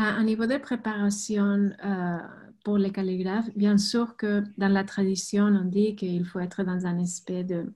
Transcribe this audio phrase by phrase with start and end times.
[0.00, 2.18] À un niveau de préparation euh,
[2.62, 6.86] pour les calligraphes, bien sûr que dans la tradition, on dit qu'il faut être dans
[6.86, 7.72] un aspect de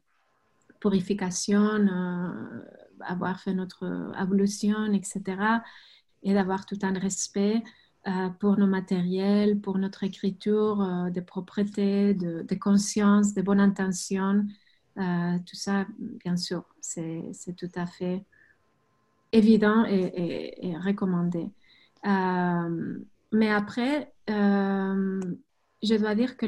[0.78, 2.60] purification, euh,
[3.00, 5.64] avoir fait notre ablution, etc.
[6.22, 7.60] Et d'avoir tout un respect
[8.06, 13.58] euh, pour nos matériels, pour notre écriture, euh, de propreté, de, de, conscience, de bonne
[13.58, 14.46] intention.
[14.94, 15.86] tout ça,
[16.24, 18.24] bien sûr, c'est tout à fait
[19.32, 21.50] évident et recommandé.
[22.04, 25.20] Mais après, euh,
[25.82, 26.46] je dois dire que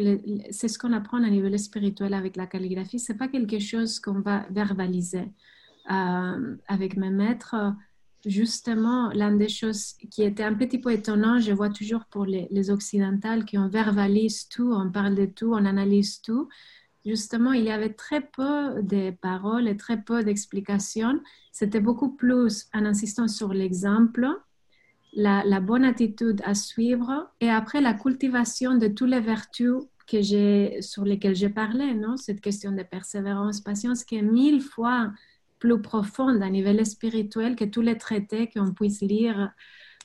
[0.50, 2.98] c'est ce qu'on apprend à niveau spirituel avec la calligraphie.
[2.98, 5.32] C'est pas quelque chose qu'on va verbaliser.
[5.90, 7.74] Euh, avec mes maîtres,
[8.24, 12.48] justement, l'une des choses qui était un petit peu étonnant, je vois toujours pour les,
[12.50, 16.48] les occidentales qui on verbalise tout, on parle de tout, on analyse tout.
[17.04, 21.20] Justement, il y avait très peu de paroles et très peu d'explications.
[21.52, 24.26] C'était beaucoup plus en insistant sur l'exemple
[25.16, 29.74] la, bonne attitude à suivre et après la cultivation de toutes les vertus
[30.06, 32.16] que j'ai, sur lesquelles j'ai parlé, non?
[32.16, 35.12] cette question de persévérance, patience qui est mille fois
[35.58, 39.50] plus profonde à niveau spirituel que tous les traités qu'on puisse lire,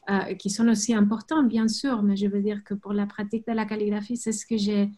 [0.10, 3.46] euh, qui sont aussi importants, bien sûr, mais je veux dire que pour la pratique
[3.46, 4.90] de la calligraphie, c'est ce que j'ai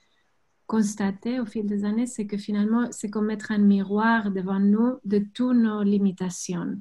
[0.67, 4.99] constaté au fil des années, c'est que finalement, c'est comme mettre un miroir devant nous
[5.03, 6.77] de toutes nos limitations.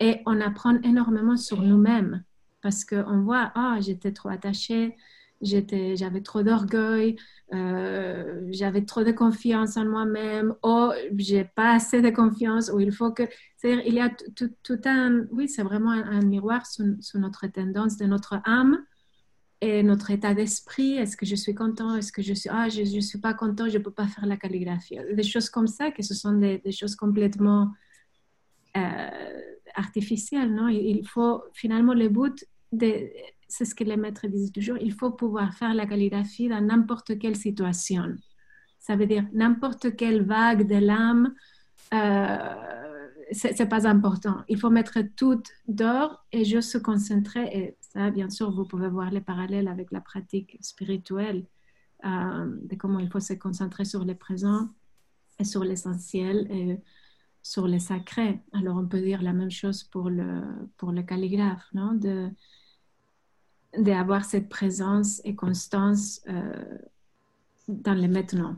[0.00, 2.24] Et on apprend énormément sur nous-mêmes
[2.62, 4.96] parce qu'on voit, ah, j'étais trop attachée,
[5.42, 7.16] j'avais trop d'orgueil,
[7.54, 12.92] euh, j'avais trop de confiance en moi-même, oh, j'ai pas assez de confiance, ou il
[12.92, 13.22] faut que,
[13.56, 18.06] c'est-à-dire, il y a tout, un, oui, c'est vraiment un, miroir sur, notre tendance de
[18.06, 18.84] notre âme
[19.62, 20.96] et notre état d'esprit.
[20.96, 21.96] Est-ce que je suis content?
[21.96, 24.36] Est-ce que je suis, ah, je, ne suis pas content, je peux pas faire la
[24.36, 24.98] calligraphie?
[25.14, 27.72] Des choses comme ça, que ce sont des, choses complètement
[28.76, 29.40] euh,
[29.74, 30.54] artificielle.
[30.54, 30.68] Non?
[30.68, 32.44] Il faut finalement le but,
[33.50, 37.18] c'est ce que les maîtres disent toujours, il faut pouvoir faire la calligraphie dans n'importe
[37.18, 38.16] quelle situation.
[38.78, 41.34] Ça veut dire n'importe quelle vague de l'âme,
[41.92, 42.38] euh,
[43.32, 44.42] c'est pas important.
[44.48, 47.44] Il faut mettre tout d'or et juste se concentrer.
[47.52, 51.46] Et ça, bien sûr, vous pouvez voir les parallèles avec la pratique spirituelle,
[52.04, 54.68] euh, de comment il faut se concentrer sur le présent
[55.38, 56.80] et sur l'essentiel.
[57.42, 58.40] Sur le sacré.
[58.52, 60.42] Alors on peut dire la même chose pour le,
[60.76, 61.94] pour le calligraphe, non?
[61.94, 62.30] De,
[63.76, 66.78] d'avoir cette présence et constance euh,
[67.68, 68.56] dans le maintenant.